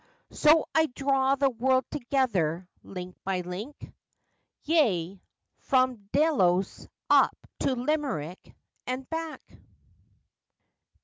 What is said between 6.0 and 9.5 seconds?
Delos up to Limerick and back!